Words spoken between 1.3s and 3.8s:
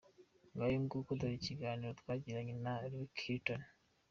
ikiganiro twagiranye na Rick Hilton.